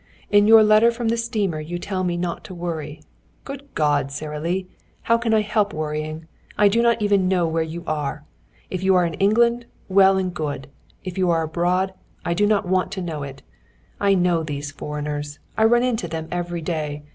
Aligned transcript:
In 0.31 0.47
your 0.47 0.63
letter 0.63 0.89
from 0.89 1.09
the 1.09 1.15
steamer 1.15 1.59
you 1.59 1.77
tell 1.77 2.03
me 2.03 2.17
not 2.17 2.43
to 2.45 2.55
worry. 2.55 3.03
Good 3.45 3.67
God, 3.75 4.11
Sara 4.11 4.39
Lee, 4.39 4.65
how 5.03 5.19
can 5.19 5.31
I 5.31 5.41
help 5.41 5.73
worrying? 5.75 6.25
I 6.57 6.69
do 6.69 6.81
not 6.81 6.99
even 7.03 7.27
know 7.27 7.47
where 7.47 7.61
you 7.61 7.83
are! 7.85 8.23
If 8.71 8.81
you 8.81 8.95
are 8.95 9.05
in 9.05 9.13
England, 9.13 9.67
well 9.89 10.17
and 10.17 10.33
good. 10.33 10.65
If 11.03 11.19
you 11.19 11.29
are 11.29 11.43
abroad 11.43 11.93
I 12.25 12.33
do 12.33 12.47
not 12.47 12.67
want 12.67 12.91
to 12.93 13.01
know 13.03 13.21
it. 13.21 13.43
I 13.99 14.15
know 14.15 14.41
these 14.41 14.71
foreigners. 14.71 15.37
I 15.55 15.65
run 15.65 15.83
into 15.83 16.07
them 16.07 16.27
every 16.31 16.61
day. 16.63 17.03